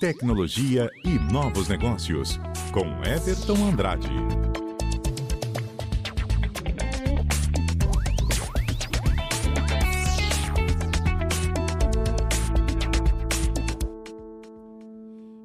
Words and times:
tecnologia 0.00 0.90
e 1.04 1.18
novos 1.30 1.68
negócios, 1.68 2.40
com 2.72 2.86
Everton 3.06 3.56
Andrade. 3.70 4.08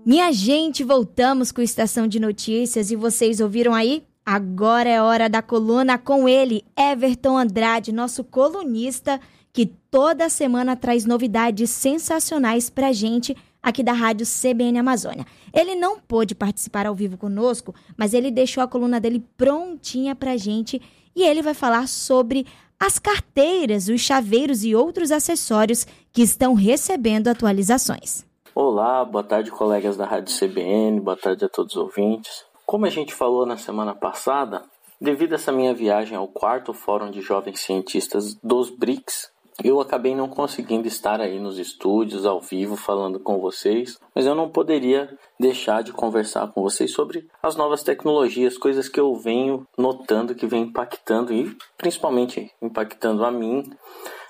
Minha 0.05 0.32
gente, 0.32 0.86
voltamos 0.86 1.52
com 1.52 1.62
Estação 1.62 2.08
de 2.08 2.18
Notícias 2.18 2.92
e 2.92 2.96
vocês 2.96 3.42
ouviram 3.42 3.74
aí? 3.74 4.06
Agora 4.26 4.90
é 4.90 5.02
hora 5.02 5.28
da 5.28 5.42
coluna 5.42 5.98
com 5.98 6.30
ele, 6.30 6.64
Everton 6.78 7.38
Andrade, 7.38 7.92
nosso 7.92 8.24
colunista 8.24 9.20
que 9.52 9.66
toda 9.66 10.30
semana 10.30 10.78
traz 10.78 11.06
novidades 11.06 11.70
sensacionais 11.70 12.70
pra 12.70 12.94
gente 12.94 13.36
aqui 13.66 13.82
da 13.82 13.93
Rádio 13.93 14.27
CBN 14.27 14.77
Amazônia. 14.77 15.25
Ele 15.51 15.73
não 15.73 16.00
pôde 16.00 16.36
participar 16.36 16.86
ao 16.86 16.93
vivo 16.93 17.18
conosco, 17.18 17.73
mas 17.97 18.14
ele 18.14 18.29
deixou 18.29 18.61
a 18.61 18.68
coluna 18.68 19.00
dele 19.00 19.25
prontinha 19.36 20.15
pra 20.15 20.37
gente 20.37 20.79
e 21.15 21.23
ele 21.23 21.42
vai 21.42 21.56
falar 21.56 21.87
sobre 21.87 22.46
as 22.79 23.00
carteiras, 23.00 23.87
os 23.87 24.01
chaveiros 24.01 24.64
e 24.64 24.75
outros 24.75 25.11
acessórios 25.11 25.87
que 26.14 26.21
estão 26.21 26.54
recebendo 26.54 27.28
atualizações. 27.28 28.23
Olá, 28.54 29.04
boa 29.04 29.23
tarde, 29.23 29.50
colegas 29.50 29.97
da 29.97 30.06
Rádio 30.06 30.37
CBN, 30.37 31.00
boa 31.00 31.18
tarde 31.18 31.43
a 31.43 31.50
todos 31.50 31.75
os 31.75 31.82
ouvintes. 31.82 32.45
Como 32.67 32.86
a 32.86 32.89
gente 32.89 33.16
falou 33.16 33.47
na 33.47 33.58
semana 33.58 33.95
passada, 33.95 34.61
devido 35.02 35.31
a 35.31 35.36
essa 35.36 35.52
minha 35.52 35.73
viagem 35.73 36.16
ao 36.16 36.28
quarto 36.28 36.72
Fórum 36.72 37.09
de 37.09 37.22
Jovens 37.22 37.61
Cientistas 37.61 38.36
dos 38.44 38.70
BRICS, 38.70 39.31
eu 39.64 39.80
acabei 39.80 40.14
não 40.14 40.27
conseguindo 40.27 40.88
estar 40.88 41.22
aí 41.22 41.39
nos 41.39 41.58
estúdios 41.58 42.25
ao 42.25 42.41
vivo 42.41 42.75
falando 42.75 43.19
com 43.19 43.39
vocês, 43.39 43.97
mas 44.14 44.25
eu 44.25 44.36
não 44.36 44.50
poderia 44.50 45.17
deixar 45.39 45.81
de 45.81 45.94
conversar 45.94 46.52
com 46.52 46.61
vocês 46.61 46.91
sobre 46.91 47.28
as 47.42 47.56
novas 47.56 47.81
tecnologias, 47.81 48.58
coisas 48.58 48.89
que 48.89 49.00
eu 49.00 49.16
venho 49.16 49.66
notando 49.78 50.36
que 50.36 50.45
vem 50.45 50.64
impactando 50.64 51.34
e 51.34 51.56
principalmente 51.78 52.52
impactando 52.62 53.23
a 53.23 53.31
mim, 53.31 53.64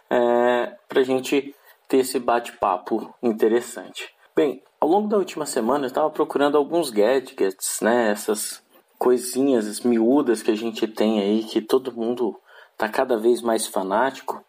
é, 0.10 0.76
para 0.88 1.02
a 1.02 1.04
gente 1.04 1.56
ter 1.88 1.98
esse 1.98 2.20
bate-papo 2.20 3.14
interessante. 3.22 4.14
Bem, 4.36 4.62
ao 4.80 4.90
longo 4.90 5.08
da 5.08 5.18
última 5.18 5.46
semana 5.46 5.86
eu 5.86 5.88
estava 5.88 6.10
procurando 6.10 6.58
alguns 6.58 6.90
gadgets, 6.90 7.80
né? 7.82 8.12
Essas 8.12 8.64
coisinhas 8.98 9.82
miúdas 9.82 10.42
que 10.42 10.52
a 10.52 10.56
gente 10.56 10.88
tem 10.88 11.20
aí, 11.20 11.44
que 11.44 11.62
todo 11.62 11.96
mundo 11.96 12.40
tá 12.78 12.88
cada 12.88 13.18
vez 13.18 13.42
mais 13.42 13.66
fanático. 13.66 14.44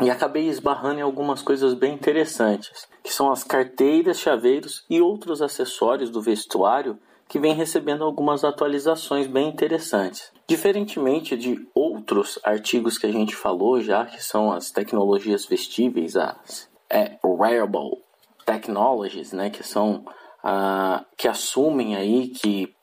E 0.00 0.10
acabei 0.10 0.48
esbarrando 0.48 1.00
em 1.00 1.02
algumas 1.02 1.42
coisas 1.42 1.74
bem 1.74 1.94
interessantes, 1.94 2.88
que 3.02 3.12
são 3.12 3.30
as 3.30 3.44
carteiras, 3.44 4.18
chaveiros 4.18 4.84
e 4.88 5.00
outros 5.00 5.42
acessórios 5.42 6.10
do 6.10 6.20
vestuário 6.20 6.98
que 7.28 7.38
vem 7.38 7.54
recebendo 7.54 8.04
algumas 8.04 8.42
atualizações 8.42 9.26
bem 9.26 9.48
interessantes. 9.48 10.32
Diferentemente 10.48 11.36
de 11.36 11.68
outros 11.74 12.38
artigos 12.42 12.96
que 12.96 13.06
a 13.06 13.12
gente 13.12 13.36
falou 13.36 13.80
já, 13.80 14.06
que 14.06 14.22
são 14.22 14.50
as 14.50 14.70
tecnologias 14.70 15.44
vestíveis, 15.44 16.16
as 16.16 16.68
é, 16.88 17.18
wearable 17.22 17.98
technologies, 18.46 19.32
né, 19.32 19.50
que 19.50 19.62
são 19.62 20.06
uh, 20.42 21.04
que 21.16 21.28
assumem 21.28 21.96
aí 21.96 22.28
que 22.28 22.74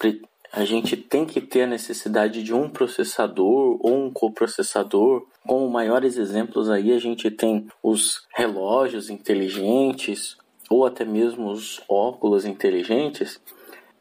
a 0.55 0.63
gente 0.63 0.95
tem 0.95 1.25
que 1.25 1.41
ter 1.41 1.63
a 1.63 1.67
necessidade 1.67 2.41
de 2.41 2.53
um 2.53 2.69
processador 2.69 3.77
ou 3.81 4.05
um 4.05 4.09
coprocessador. 4.09 5.27
Como 5.45 5.69
maiores 5.69 6.15
exemplos 6.15 6.69
aí 6.69 6.93
a 6.93 6.97
gente 6.97 7.29
tem 7.29 7.67
os 7.83 8.25
relógios 8.33 9.09
inteligentes 9.09 10.37
ou 10.69 10.85
até 10.85 11.03
mesmo 11.03 11.51
os 11.51 11.81
óculos 11.89 12.45
inteligentes. 12.45 13.37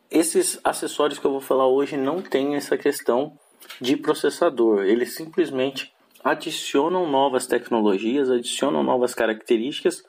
Esses 0.08 0.60
acessórios 0.62 1.18
que 1.18 1.26
eu 1.26 1.32
vou 1.32 1.40
falar 1.40 1.66
hoje 1.66 1.96
não 1.96 2.22
têm 2.22 2.54
essa 2.54 2.78
questão 2.78 3.36
de 3.80 3.96
processador, 3.96 4.84
eles 4.84 5.16
simplesmente 5.16 5.92
adicionam 6.22 7.10
novas 7.10 7.48
tecnologias, 7.48 8.30
adicionam 8.30 8.84
novas 8.84 9.12
características 9.12 10.04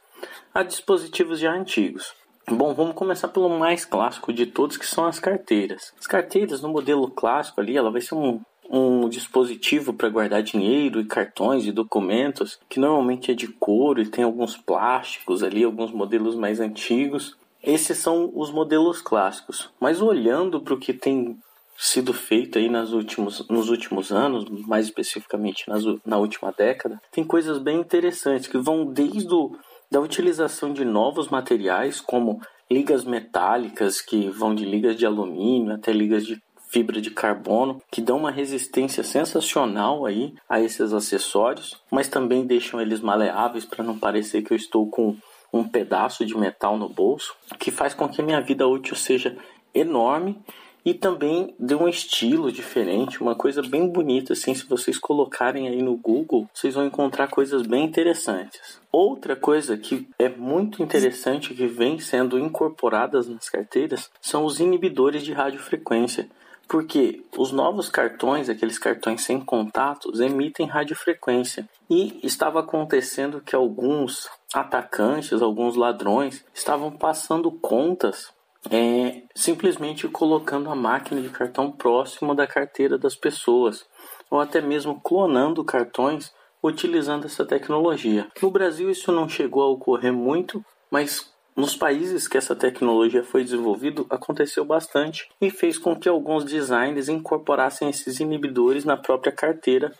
a 0.54 0.62
dispositivos 0.62 1.40
já 1.40 1.52
antigos. 1.52 2.14
Bom, 2.48 2.76
vamos 2.76 2.94
começar 2.94 3.28
pelo 3.30 3.50
mais 3.50 3.86
clássico 3.86 4.32
de 4.32 4.46
todos, 4.46 4.78
que 4.78 4.86
são 4.86 5.06
as 5.06 5.20
carteiras. 5.20 5.92
As 6.00 6.06
carteiras, 6.06 6.62
no 6.62 6.70
modelo 6.70 7.10
clássico 7.10 7.60
ali, 7.60 7.76
ela 7.76 7.90
vai 7.90 8.02
ser 8.02 8.14
um, 8.14 8.40
um 8.70 9.10
dispositivo 9.10 9.94
para 9.94 10.10
guardar 10.10 10.44
dinheiro 10.44 11.00
e 11.00 11.06
cartões 11.06 11.66
e 11.66 11.72
documentos, 11.72 12.60
que 12.70 12.80
normalmente 12.80 13.32
é 13.32 13.34
de 13.34 13.48
couro 13.48 14.00
e 14.00 14.08
tem 14.08 14.24
alguns 14.24 14.56
plásticos 14.56 15.42
ali, 15.42 15.64
alguns 15.64 15.92
modelos 15.92 16.36
mais 16.36 16.60
antigos. 16.60 17.36
Esses 17.64 17.98
são 17.98 18.32
os 18.36 18.52
modelos 18.52 19.02
clássicos. 19.02 19.72
Mas 19.80 20.00
olhando 20.00 20.62
para 20.62 20.76
o 20.76 20.80
que 20.80 20.94
tem 20.94 21.36
sido 21.76 22.14
feito 22.14 22.60
aí 22.60 22.70
nas 22.70 22.92
últimos, 22.92 23.48
nos 23.50 23.70
últimos 23.70 24.12
anos, 24.12 24.46
mais 24.68 24.86
especificamente 24.86 25.68
nas, 25.68 25.84
na 26.06 26.18
última 26.18 26.54
década, 26.56 27.02
tem 27.12 27.24
coisas 27.24 27.58
bem 27.58 27.80
interessantes 27.80 28.48
que 28.48 28.58
vão 28.60 28.86
desde 28.86 29.34
o 29.34 29.58
da 29.92 30.00
utilização 30.00 30.74
de 30.74 30.84
novos 30.84 31.30
materiais, 31.30 32.02
como 32.02 32.40
ligas 32.70 33.04
metálicas, 33.04 34.02
que 34.02 34.30
vão 34.30 34.56
de 34.56 34.66
ligas 34.66 34.96
de 34.96 35.06
alumínio 35.06 35.74
até 35.74 35.92
ligas 35.92 36.26
de 36.26 36.42
fibra 36.70 37.00
de 37.00 37.12
carbono, 37.12 37.82
que 37.92 38.02
dão 38.02 38.18
uma 38.18 38.32
resistência 38.32 39.04
sensacional 39.04 40.06
aí 40.06 40.34
a 40.50 40.60
esses 40.60 40.92
acessórios, 40.92 41.82
mas 41.92 42.08
também 42.08 42.46
deixam 42.46 42.82
eles 42.82 43.00
maleáveis 43.00 43.66
para 43.66 43.84
não 43.84 43.98
parecer 43.98 44.42
que 44.42 44.52
eu 44.52 44.58
estou 44.58 44.90
com 44.90 45.16
um 45.54 45.64
pedaço 45.64 46.26
de 46.26 46.38
metal 46.38 46.78
no 46.78 46.90
bolso, 46.90 47.34
que 47.60 47.72
faz 47.72 47.94
com 47.94 48.10
que 48.10 48.22
a 48.22 48.26
minha 48.26 48.42
vida 48.42 48.68
útil 48.68 48.96
seja 48.96 49.38
enorme 49.74 50.38
e 50.86 50.94
também 50.94 51.56
de 51.60 51.74
um 51.74 51.90
estilo 51.90 52.52
diferente, 52.52 53.20
uma 53.20 53.34
coisa 53.34 53.64
bem 53.64 53.90
bonita 53.90 54.34
assim, 54.34 54.54
se 54.54 54.68
vocês 54.68 55.00
colocarem 55.00 55.68
aí 55.68 55.82
no 55.82 55.98
Google, 55.98 56.48
vocês 56.54 56.76
vão 56.76 56.86
encontrar 56.86 57.28
coisas 57.28 57.64
bem 57.64 57.84
interessantes. 57.86 58.80
Outra 58.92 59.36
coisa 59.36 59.76
que 59.76 60.08
é 60.20 60.30
muito 60.30 60.84
interessante 60.84 61.56
que 61.56 61.66
vem 61.66 61.98
sendo 61.98 62.38
incorporadas 62.38 63.28
nas 63.28 63.50
carteiras 63.50 64.12
são 64.22 64.46
os 64.46 64.60
inibidores 64.60 65.24
de 65.24 65.34
radiofrequência. 65.34 66.30
Porque 66.68 67.24
os 67.38 67.52
novos 67.52 67.90
cartões, 67.90 68.50
aqueles 68.50 68.80
cartões 68.80 69.22
sem 69.22 69.40
contatos, 69.40 70.20
emitem 70.20 70.66
radiofrequência. 70.66 71.68
E 71.90 72.20
estava 72.24 72.60
acontecendo 72.60 73.42
que 73.42 73.56
alguns 73.56 74.28
atacantes, 74.54 75.42
alguns 75.42 75.76
ladrões, 75.76 76.44
estavam 76.54 76.92
passando 76.92 77.52
contas 77.52 78.34
é, 78.70 79.24
simplesmente 79.36 80.08
colocando 80.08 80.70
a 80.70 80.76
máquina 80.76 81.22
de 81.22 81.30
cartão 81.30 81.72
próximo 81.72 82.34
da 82.34 82.48
carteira 82.48 82.98
das 82.98 83.16
pessoas, 83.16 83.86
ou 84.30 84.40
até 84.40 84.62
mesmo 84.62 85.00
clonando 85.02 85.64
cartões 85.64 86.34
utilizando 86.64 87.26
essa 87.26 87.46
tecnologia. 87.46 88.28
No 88.42 88.50
Brasil 88.50 88.90
isso 88.90 89.12
não 89.12 89.30
chegou 89.30 89.62
a 89.62 89.70
ocorrer 89.70 90.12
muito, 90.12 90.66
mas 90.90 91.32
nos 91.56 91.76
países 91.76 92.28
que 92.28 92.38
essa 92.38 92.56
tecnologia 92.56 93.24
foi 93.24 93.44
desenvolvida, 93.44 94.04
aconteceu 94.10 94.66
bastante 94.66 95.30
e 95.40 95.50
fez 95.50 95.78
com 95.78 95.96
que 95.96 96.10
alguns 96.10 96.44
designers 96.44 97.08
incorporassem 97.08 97.90
esses 97.90 98.20
inibidores 98.20 98.84
na 98.84 98.98
própria 98.98 99.32
carteira 99.32 99.94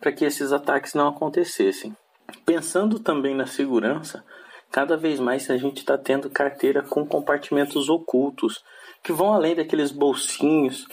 para 0.00 0.12
que 0.12 0.24
esses 0.24 0.52
ataques 0.52 0.94
não 0.94 1.08
acontecessem. 1.08 1.96
Pensando 2.44 3.00
também 3.00 3.34
na 3.34 3.46
segurança, 3.46 4.24
cada 4.72 4.96
vez 4.96 5.20
mais 5.20 5.48
a 5.50 5.58
gente 5.58 5.78
está 5.78 5.98
tendo 5.98 6.30
carteira 6.30 6.82
com 6.82 7.06
compartimentos 7.06 7.90
ocultos, 7.90 8.64
que 9.02 9.12
vão 9.12 9.34
além 9.34 9.54
daqueles 9.54 9.92
bolsinhos 9.92 10.88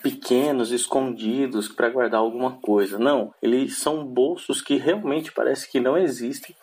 pequenos, 0.00 0.70
escondidos 0.70 1.68
para 1.68 1.90
guardar 1.90 2.20
alguma 2.20 2.52
coisa. 2.52 2.98
Não, 2.98 3.34
eles 3.42 3.78
são 3.78 4.04
bolsos 4.04 4.62
que 4.62 4.76
realmente 4.76 5.32
parece 5.32 5.68
que 5.68 5.80
não 5.80 5.98
existem, 5.98 6.54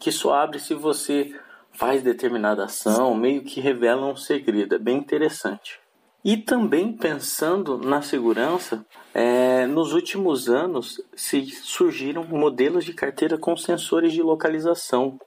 que 0.00 0.10
só 0.10 0.34
abre 0.34 0.58
se 0.58 0.74
você 0.74 1.32
faz 1.72 2.02
determinada 2.02 2.64
ação, 2.64 3.14
meio 3.14 3.44
que 3.44 3.60
revela 3.60 4.06
um 4.06 4.16
segredo. 4.16 4.74
É 4.74 4.78
bem 4.78 4.96
interessante. 4.96 5.78
E 6.24 6.36
também 6.36 6.92
pensando 6.92 7.78
na 7.78 8.02
segurança, 8.02 8.84
é, 9.14 9.66
nos 9.66 9.92
últimos 9.92 10.48
anos 10.48 11.00
se 11.14 11.46
surgiram 11.46 12.24
modelos 12.24 12.84
de 12.84 12.92
carteira 12.92 13.38
com 13.38 13.56
sensores 13.56 14.12
de 14.12 14.20
localização. 14.20 15.18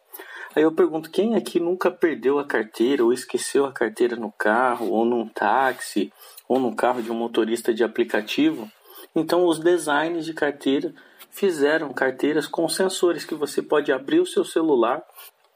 Aí 0.54 0.64
eu 0.64 0.72
pergunto, 0.72 1.10
quem 1.10 1.36
aqui 1.36 1.62
nunca 1.62 1.90
perdeu 1.90 2.38
a 2.38 2.44
carteira 2.44 3.06
ou 3.06 3.14
esqueceu 3.14 3.66
a 3.66 3.72
carteira 3.72 4.18
no 4.18 4.32
carro 4.34 4.90
ou 4.90 5.06
num 5.06 5.26
táxi 5.26 6.12
ou 6.48 6.60
no 6.60 6.76
carro 6.76 7.02
de 7.02 7.10
um 7.10 7.16
motorista 7.16 7.74
de 7.74 7.86
aplicativo? 7.86 8.70
Então 9.16 9.46
os 9.46 9.60
designers 9.60 10.26
de 10.26 10.34
carteira 10.34 10.94
fizeram 11.30 11.94
carteiras 11.94 12.48
com 12.48 12.68
sensores 12.68 13.24
que 13.24 13.34
você 13.34 13.62
pode 13.62 13.94
abrir 13.94 14.20
o 14.20 14.26
seu 14.26 14.44
celular, 14.44 15.02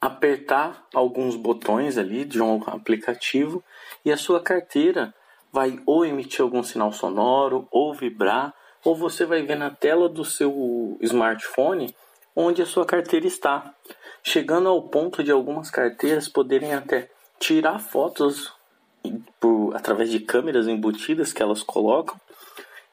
apertar 0.00 0.86
alguns 0.94 1.36
botões 1.36 1.98
ali 1.98 2.24
de 2.24 2.40
um 2.40 2.62
aplicativo 2.66 3.62
e 4.02 4.10
a 4.10 4.16
sua 4.16 4.40
carteira 4.40 5.14
vai 5.52 5.78
ou 5.84 6.06
emitir 6.06 6.40
algum 6.40 6.62
sinal 6.62 6.90
sonoro 6.90 7.68
ou 7.70 7.92
vibrar, 7.92 8.54
ou 8.82 8.96
você 8.96 9.26
vai 9.26 9.42
ver 9.42 9.56
na 9.56 9.70
tela 9.70 10.08
do 10.08 10.24
seu 10.24 10.96
smartphone 11.02 11.94
onde 12.34 12.62
a 12.62 12.66
sua 12.66 12.86
carteira 12.86 13.26
está 13.26 13.74
chegando 14.26 14.68
ao 14.68 14.82
ponto 14.82 15.22
de 15.22 15.30
algumas 15.30 15.70
carteiras 15.70 16.28
poderem 16.28 16.74
até 16.74 17.08
tirar 17.38 17.78
fotos 17.78 18.52
por, 19.38 19.72
através 19.72 20.10
de 20.10 20.18
câmeras 20.18 20.66
embutidas 20.66 21.32
que 21.32 21.40
elas 21.40 21.62
colocam 21.62 22.20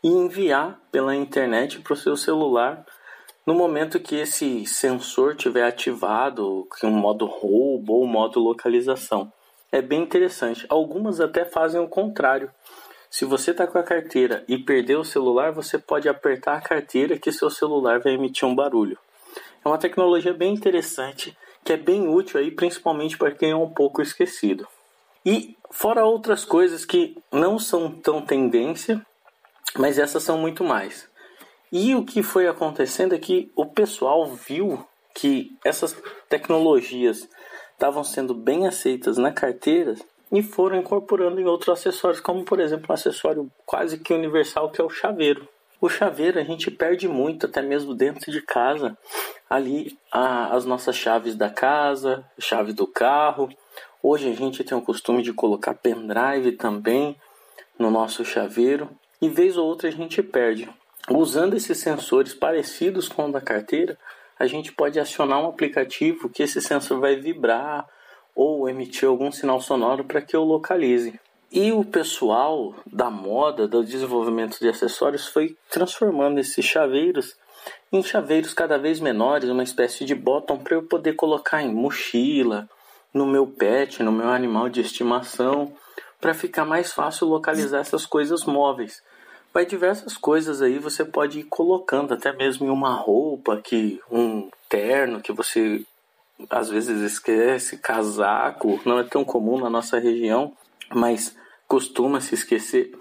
e 0.03 0.09
enviar 0.09 0.79
pela 0.91 1.15
internet 1.15 1.79
para 1.79 1.93
o 1.93 1.97
seu 1.97 2.15
celular 2.15 2.85
no 3.47 3.55
momento 3.55 3.99
que 3.99 4.15
esse 4.15 4.63
sensor 4.67 5.35
tiver 5.35 5.63
ativado, 5.63 6.67
com 6.69 6.87
um 6.87 6.91
modo 6.91 7.25
roubo 7.25 7.93
ou 7.93 8.05
modo 8.05 8.39
localização. 8.39 9.33
É 9.71 9.81
bem 9.81 10.03
interessante. 10.03 10.67
Algumas 10.69 11.19
até 11.19 11.45
fazem 11.45 11.81
o 11.81 11.87
contrário. 11.87 12.51
Se 13.09 13.25
você 13.25 13.49
está 13.49 13.65
com 13.65 13.79
a 13.79 13.83
carteira 13.83 14.43
e 14.47 14.55
perder 14.55 14.99
o 14.99 15.03
celular, 15.03 15.51
você 15.51 15.79
pode 15.79 16.07
apertar 16.07 16.57
a 16.57 16.61
carteira 16.61 17.17
que 17.17 17.31
seu 17.31 17.49
celular 17.49 17.99
vai 17.99 18.13
emitir 18.13 18.47
um 18.47 18.53
barulho. 18.53 18.99
É 19.63 19.67
uma 19.67 19.77
tecnologia 19.77 20.33
bem 20.33 20.53
interessante, 20.53 21.37
que 21.63 21.73
é 21.73 21.77
bem 21.77 22.07
útil 22.07 22.39
aí, 22.39 22.51
principalmente 22.51 23.17
para 23.17 23.31
quem 23.31 23.51
é 23.51 23.55
um 23.55 23.69
pouco 23.69 24.01
esquecido. 24.01 24.67
E 25.25 25.55
fora 25.71 26.05
outras 26.05 26.43
coisas 26.43 26.83
que 26.83 27.17
não 27.31 27.57
são 27.57 27.89
tão 27.89 28.21
tendência, 28.21 29.05
mas 29.77 29.97
essas 29.97 30.23
são 30.23 30.37
muito 30.37 30.63
mais. 30.63 31.09
E 31.71 31.95
o 31.95 32.03
que 32.03 32.21
foi 32.21 32.47
acontecendo 32.47 33.15
é 33.15 33.17
que 33.17 33.51
o 33.55 33.65
pessoal 33.65 34.27
viu 34.27 34.85
que 35.15 35.57
essas 35.63 35.95
tecnologias 36.27 37.27
estavam 37.71 38.03
sendo 38.03 38.33
bem 38.33 38.67
aceitas 38.67 39.17
na 39.17 39.31
carteira 39.31 39.95
e 40.31 40.41
foram 40.41 40.77
incorporando 40.77 41.39
em 41.39 41.45
outros 41.45 41.69
acessórios, 41.69 42.19
como 42.19 42.43
por 42.43 42.59
exemplo 42.59 42.87
um 42.89 42.93
acessório 42.93 43.51
quase 43.65 43.97
que 43.97 44.13
universal 44.13 44.69
que 44.71 44.81
é 44.81 44.83
o 44.83 44.89
chaveiro. 44.89 45.47
O 45.83 45.89
chaveiro 45.89 46.39
a 46.39 46.43
gente 46.45 46.71
perde 46.71 47.09
muito, 47.09 47.45
até 47.45 47.61
mesmo 47.61 47.93
dentro 47.93 48.31
de 48.31 48.41
casa, 48.41 48.97
ali 49.49 49.99
a, 50.09 50.55
as 50.55 50.63
nossas 50.63 50.95
chaves 50.95 51.35
da 51.35 51.49
casa, 51.49 52.23
chave 52.39 52.71
do 52.71 52.87
carro. 52.87 53.49
Hoje 54.01 54.31
a 54.31 54.33
gente 54.33 54.63
tem 54.63 54.77
o 54.77 54.81
costume 54.81 55.21
de 55.21 55.33
colocar 55.33 55.73
pendrive 55.73 56.53
também 56.53 57.17
no 57.77 57.91
nosso 57.91 58.23
chaveiro 58.23 58.91
e 59.21 59.27
vez 59.27 59.57
ou 59.57 59.67
outra 59.67 59.89
a 59.89 59.91
gente 59.91 60.23
perde. 60.23 60.69
Usando 61.09 61.53
esses 61.53 61.77
sensores 61.79 62.33
parecidos 62.33 63.09
com 63.09 63.27
o 63.27 63.31
da 63.33 63.41
carteira, 63.41 63.97
a 64.39 64.47
gente 64.47 64.71
pode 64.71 64.97
acionar 65.01 65.43
um 65.43 65.49
aplicativo 65.49 66.29
que 66.29 66.43
esse 66.43 66.61
sensor 66.61 67.01
vai 67.01 67.17
vibrar 67.17 67.85
ou 68.33 68.69
emitir 68.69 69.09
algum 69.09 69.33
sinal 69.33 69.59
sonoro 69.59 70.05
para 70.05 70.21
que 70.21 70.33
eu 70.33 70.45
localize. 70.45 71.19
E 71.55 71.71
o 71.71 71.85
pessoal 71.85 72.73
da 72.83 73.11
moda, 73.11 73.67
do 73.67 73.85
desenvolvimento 73.85 74.57
de 74.59 74.67
acessórios, 74.67 75.27
foi 75.27 75.55
transformando 75.69 76.39
esses 76.39 76.65
chaveiros 76.65 77.35
em 77.91 78.01
chaveiros 78.01 78.55
cada 78.55 78.75
vez 78.79 78.99
menores, 78.99 79.51
uma 79.51 79.61
espécie 79.61 80.03
de 80.03 80.15
bottom 80.15 80.57
para 80.57 80.73
eu 80.73 80.81
poder 80.81 81.13
colocar 81.13 81.61
em 81.61 81.71
mochila, 81.71 82.67
no 83.13 83.27
meu 83.27 83.45
pet, 83.45 84.01
no 84.01 84.11
meu 84.11 84.29
animal 84.29 84.67
de 84.67 84.81
estimação, 84.81 85.71
para 86.19 86.33
ficar 86.33 86.65
mais 86.65 86.91
fácil 86.91 87.27
localizar 87.27 87.81
essas 87.81 88.03
coisas 88.03 88.45
móveis. 88.45 89.03
Vai 89.53 89.63
diversas 89.63 90.17
coisas 90.17 90.59
aí 90.59 90.79
você 90.79 91.05
pode 91.05 91.41
ir 91.41 91.43
colocando, 91.43 92.15
até 92.15 92.33
mesmo 92.33 92.65
em 92.65 92.71
uma 92.71 92.95
roupa, 92.95 93.61
que 93.61 94.01
um 94.09 94.49
terno 94.67 95.21
que 95.21 95.31
você 95.31 95.85
às 96.49 96.67
vezes 96.67 96.99
esquece, 96.99 97.77
casaco, 97.77 98.81
não 98.83 98.97
é 98.97 99.03
tão 99.03 99.23
comum 99.23 99.59
na 99.59 99.69
nossa 99.69 99.99
região, 99.99 100.51
mas 100.91 101.35
costuma 101.73 102.21
se 102.21 102.35
esquecer 102.35 102.91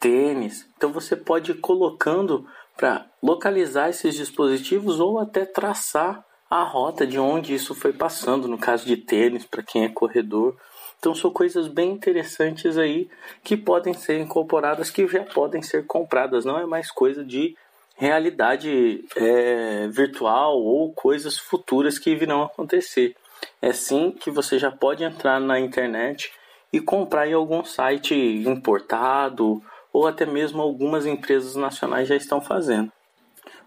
tênis. 0.00 0.66
Então 0.78 0.90
você 0.90 1.14
pode 1.14 1.50
ir 1.50 1.60
colocando 1.60 2.46
para 2.74 3.04
localizar 3.22 3.90
esses 3.90 4.14
dispositivos 4.14 4.98
ou 4.98 5.18
até 5.18 5.44
traçar 5.44 6.24
a 6.48 6.62
rota 6.62 7.06
de 7.06 7.18
onde 7.18 7.54
isso 7.54 7.74
foi 7.74 7.92
passando, 7.92 8.48
no 8.48 8.56
caso 8.56 8.86
de 8.86 8.96
tênis, 8.96 9.44
para 9.44 9.62
quem 9.62 9.84
é 9.84 9.90
corredor. 9.90 10.56
Então 10.98 11.14
são 11.14 11.30
coisas 11.30 11.68
bem 11.68 11.90
interessantes 11.90 12.78
aí 12.78 13.10
que 13.44 13.58
podem 13.58 13.92
ser 13.92 14.18
incorporadas, 14.18 14.90
que 14.90 15.06
já 15.06 15.24
podem 15.24 15.60
ser 15.60 15.84
compradas. 15.86 16.46
Não 16.46 16.58
é 16.58 16.64
mais 16.64 16.90
coisa 16.90 17.22
de 17.22 17.54
realidade 17.94 19.04
é, 19.14 19.86
virtual 19.88 20.58
ou 20.58 20.94
coisas 20.94 21.36
futuras 21.36 21.98
que 21.98 22.16
virão 22.16 22.42
acontecer. 22.42 23.14
É 23.60 23.70
sim 23.70 24.12
que 24.12 24.30
você 24.30 24.58
já 24.58 24.70
pode 24.70 25.04
entrar 25.04 25.38
na 25.38 25.60
internet 25.60 26.32
e 26.72 26.80
comprar 26.80 27.28
em 27.28 27.34
algum 27.34 27.64
site 27.64 28.14
importado 28.14 29.62
ou 29.92 30.06
até 30.06 30.24
mesmo 30.24 30.62
algumas 30.62 31.04
empresas 31.04 31.54
nacionais 31.54 32.08
já 32.08 32.16
estão 32.16 32.40
fazendo. 32.40 32.90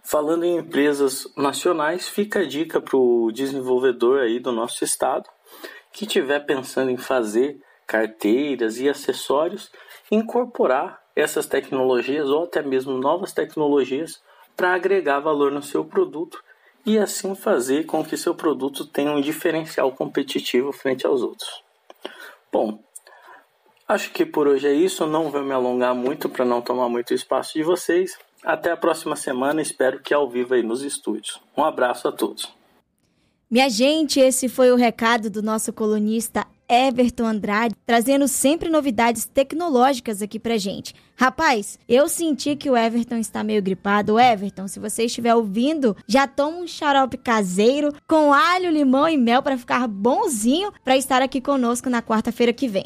Falando 0.04 0.44
em 0.44 0.58
empresas 0.58 1.28
nacionais, 1.36 2.08
fica 2.08 2.40
a 2.40 2.48
dica 2.48 2.82
para 2.82 2.98
o 2.98 3.32
desenvolvedor 3.32 4.20
aí 4.20 4.40
do 4.40 4.52
nosso 4.52 4.84
estado 4.84 5.30
que 5.92 6.06
estiver 6.06 6.46
pensando 6.46 6.92
em 6.92 6.98
fazer 6.98 7.60
carteiras 7.88 8.80
e 8.80 8.90
acessórios, 8.90 9.72
incorporar 10.12 11.00
essas 11.16 11.46
tecnologias 11.46 12.30
ou 12.30 12.44
até 12.44 12.62
mesmo 12.62 12.98
novas 12.98 13.32
tecnologias 13.32 14.22
para 14.56 14.74
agregar 14.74 15.20
valor 15.20 15.52
no 15.52 15.64
seu 15.64 15.86
produto 15.86 16.44
e 16.86 17.00
assim 17.00 17.34
fazer 17.34 17.86
com 17.86 18.04
que 18.04 18.18
seu 18.18 18.36
produto 18.36 18.86
tenha 18.86 19.12
um 19.12 19.22
diferencial 19.22 19.92
competitivo 19.92 20.72
frente 20.72 21.06
aos 21.08 21.22
outros. 21.22 21.64
Bom, 22.52 22.80
acho 23.88 24.12
que 24.12 24.26
por 24.26 24.48
hoje 24.48 24.68
é 24.68 24.74
isso. 24.74 25.06
Não 25.06 25.30
vou 25.30 25.44
me 25.44 25.54
alongar 25.54 25.96
muito 25.96 26.30
para 26.30 26.46
não 26.46 26.62
tomar 26.62 26.90
muito 26.90 27.14
espaço 27.14 27.54
de 27.54 27.64
vocês. 27.64 28.18
Até 28.44 28.72
a 28.72 28.78
próxima 28.78 29.16
semana, 29.16 29.62
espero 29.62 30.02
que 30.02 30.14
ao 30.14 30.30
vivo 30.30 30.54
aí 30.54 30.64
nos 30.64 30.84
estúdios. 30.84 31.40
Um 31.58 31.64
abraço 31.64 32.08
a 32.08 32.12
todos. 32.12 32.54
Minha 33.50 33.70
gente, 33.70 34.20
esse 34.20 34.50
foi 34.50 34.72
o 34.72 34.76
recado 34.76 35.30
do 35.30 35.42
nosso 35.42 35.72
colunista 35.72 36.46
Everton 36.68 37.26
Andrade, 37.26 37.76
trazendo 37.86 38.28
sempre 38.28 38.70
novidades 38.70 39.26
tecnológicas 39.26 40.22
aqui 40.22 40.40
pra 40.40 40.58
gente. 40.58 40.94
Rapaz, 41.16 41.80
eu 41.88 42.10
senti 42.10 42.56
que 42.56 42.70
o 42.70 42.76
Everton 42.76 43.18
está 43.18 43.44
meio 43.44 43.62
gripado. 43.62 44.20
Everton, 44.20 44.68
se 44.68 44.80
você 44.80 45.06
estiver 45.06 45.34
ouvindo, 45.34 45.96
já 46.08 46.28
toma 46.28 46.58
um 46.58 46.68
xarope 46.68 47.18
caseiro 47.18 47.94
com 48.08 48.34
alho, 48.34 48.72
limão 48.72 49.08
e 49.08 49.16
mel 49.16 49.42
para 49.42 49.58
ficar 49.58 49.88
bonzinho 49.88 50.74
para 50.84 50.98
estar 50.98 51.22
aqui 51.22 51.40
conosco 51.40 51.90
na 51.90 52.02
quarta-feira 52.02 52.52
que 52.52 52.68
vem. 52.68 52.84